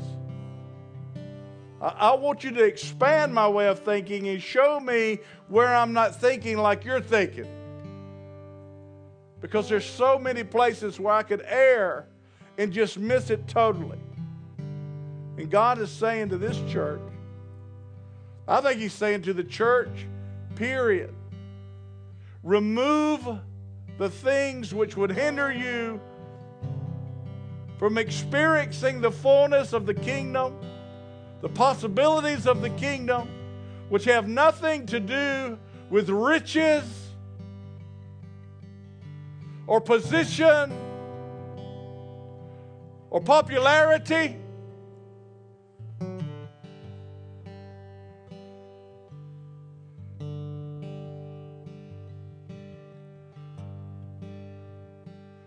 [1.81, 5.91] I, I want you to expand my way of thinking and show me where I'm
[5.91, 7.47] not thinking like you're thinking.
[9.43, 12.07] Because there's so many places where I could err
[12.57, 13.99] and just miss it totally.
[15.37, 17.01] And God is saying to this church,
[18.47, 20.07] I think He's saying to the church,
[20.55, 21.13] period,
[22.41, 23.27] remove
[23.97, 25.99] the things which would hinder you
[27.77, 30.57] from experiencing the fullness of the kingdom,
[31.41, 33.27] the possibilities of the kingdom,
[33.89, 37.02] which have nothing to do with riches
[39.67, 40.71] or position
[43.09, 44.37] or popularity.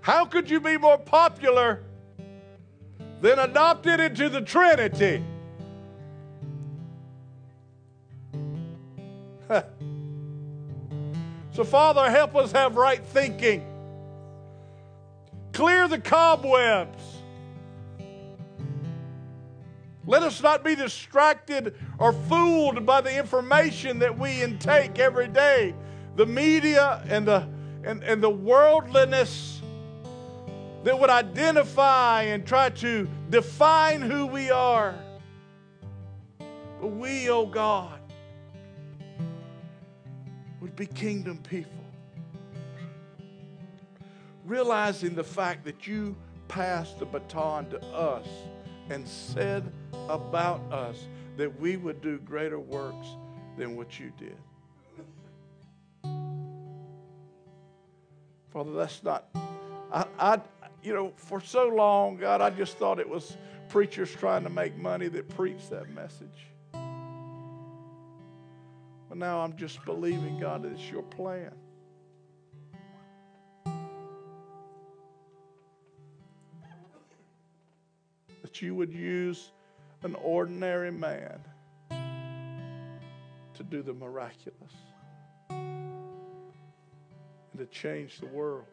[0.00, 1.82] How could you be more popular
[3.20, 5.24] than adopted into the Trinity.
[11.52, 13.75] so, Father, help us have right thinking.
[15.56, 17.02] Clear the cobwebs.
[20.04, 25.74] Let us not be distracted or fooled by the information that we intake every day.
[26.16, 27.48] The media and the,
[27.84, 29.62] and, and the worldliness
[30.84, 34.94] that would identify and try to define who we are.
[36.82, 37.98] But we, oh God,
[40.60, 41.75] would be kingdom people.
[44.46, 46.16] Realizing the fact that you
[46.46, 48.26] passed the baton to us
[48.90, 49.72] and said
[50.08, 50.96] about us
[51.36, 53.08] that we would do greater works
[53.58, 54.36] than what you did.
[58.52, 59.26] Father, that's not,
[59.92, 60.40] I, I,
[60.82, 63.36] you know, for so long, God, I just thought it was
[63.68, 66.46] preachers trying to make money that preached that message.
[69.08, 71.50] But now I'm just believing, God, that it's your plan.
[78.60, 79.52] You would use
[80.02, 81.40] an ordinary man
[81.90, 84.72] to do the miraculous
[85.50, 85.98] and
[87.56, 88.66] to change the world.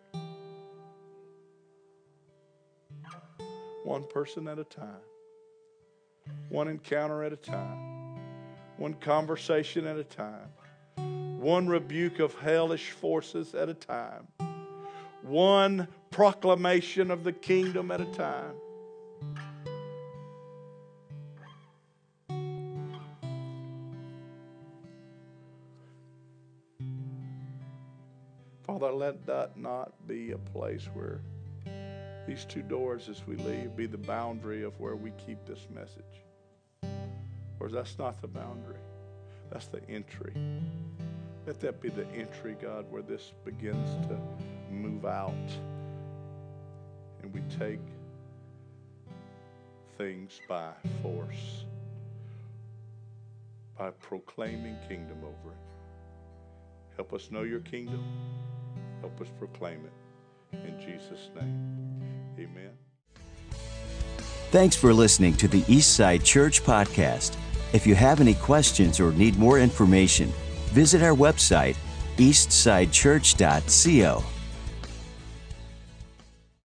[3.83, 4.87] one person at a time,
[6.49, 8.17] one encounter at a time,
[8.77, 10.49] one conversation at a time,
[11.39, 14.27] one rebuke of hellish forces at a time,
[15.21, 18.53] one proclamation of the kingdom at a time.
[30.63, 31.19] Place where
[32.25, 36.23] these two doors as we leave be the boundary of where we keep this message.
[37.59, 38.79] Or that's not the boundary,
[39.51, 40.33] that's the entry.
[41.45, 44.17] Let that be the entry, God, where this begins to
[44.71, 45.33] move out
[47.21, 47.81] and we take
[49.97, 51.65] things by force
[53.77, 56.95] by proclaiming kingdom over it.
[56.95, 58.05] Help us know your kingdom.
[59.01, 60.02] Help us proclaim it.
[60.53, 61.81] In Jesus' name.
[62.39, 62.71] Amen.
[64.51, 67.35] Thanks for listening to the Eastside Church Podcast.
[67.73, 70.31] If you have any questions or need more information,
[70.67, 71.75] visit our website,
[72.17, 74.23] eastsidechurch.co.